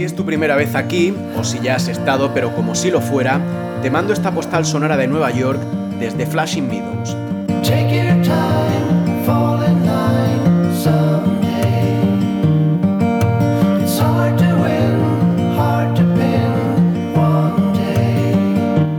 [0.00, 3.02] Si es tu primera vez aquí, o si ya has estado, pero como si lo
[3.02, 3.38] fuera,
[3.82, 5.60] te mando esta postal sonora de Nueva York
[5.98, 7.14] desde Flashing Meadows.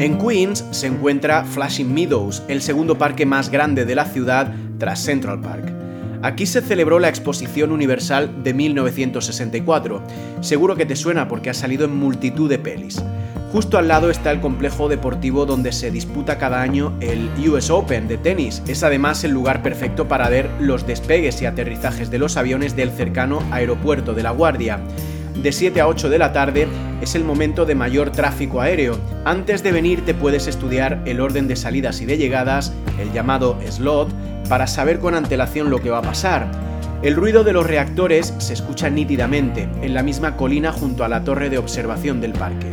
[0.00, 4.98] En Queens se encuentra Flashing Meadows, el segundo parque más grande de la ciudad tras
[4.98, 5.77] Central Park.
[6.22, 10.02] Aquí se celebró la Exposición Universal de 1964.
[10.40, 13.00] Seguro que te suena porque ha salido en multitud de pelis.
[13.52, 18.08] Justo al lado está el complejo deportivo donde se disputa cada año el US Open
[18.08, 18.62] de tenis.
[18.66, 22.90] Es además el lugar perfecto para ver los despegues y aterrizajes de los aviones del
[22.90, 24.80] cercano aeropuerto de La Guardia.
[25.42, 26.66] De 7 a 8 de la tarde
[27.00, 28.98] es el momento de mayor tráfico aéreo.
[29.24, 33.56] Antes de venir te puedes estudiar el orden de salidas y de llegadas, el llamado
[33.70, 34.08] slot,
[34.48, 36.50] para saber con antelación lo que va a pasar.
[37.02, 41.22] El ruido de los reactores se escucha nítidamente en la misma colina junto a la
[41.22, 42.66] torre de observación del parque.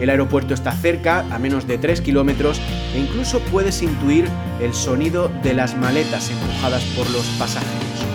[0.00, 2.58] El aeropuerto está cerca, a menos de 3 kilómetros,
[2.94, 4.26] e incluso puedes intuir
[4.62, 8.06] el sonido de las maletas empujadas por los pasajeros.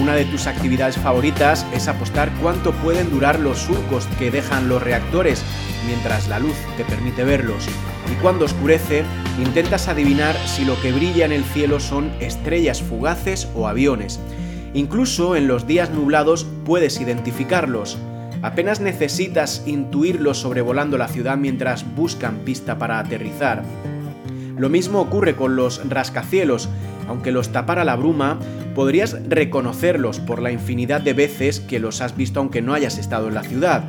[0.00, 4.82] Una de tus actividades favoritas es apostar cuánto pueden durar los surcos que dejan los
[4.82, 5.44] reactores
[5.86, 7.66] mientras la luz te permite verlos.
[8.10, 9.04] Y cuando oscurece,
[9.38, 14.18] intentas adivinar si lo que brilla en el cielo son estrellas fugaces o aviones.
[14.72, 17.98] Incluso en los días nublados puedes identificarlos.
[18.40, 23.62] Apenas necesitas intuirlos sobrevolando la ciudad mientras buscan pista para aterrizar.
[24.56, 26.68] Lo mismo ocurre con los rascacielos,
[27.08, 28.38] aunque los tapara la bruma,
[28.74, 33.28] podrías reconocerlos por la infinidad de veces que los has visto aunque no hayas estado
[33.28, 33.84] en la ciudad.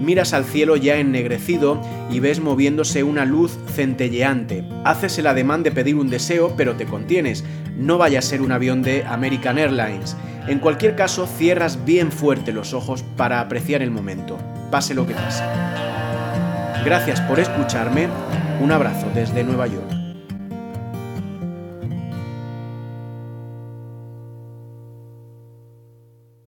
[0.00, 4.64] Miras al cielo ya ennegrecido y ves moviéndose una luz centelleante.
[4.84, 7.44] Haces el ademán de pedir un deseo, pero te contienes.
[7.78, 10.16] No vaya a ser un avión de American Airlines.
[10.48, 14.38] En cualquier caso, cierras bien fuerte los ojos para apreciar el momento,
[14.70, 15.42] pase lo que pase.
[16.84, 18.08] Gracias por escucharme.
[18.60, 19.95] Un abrazo desde Nueva York.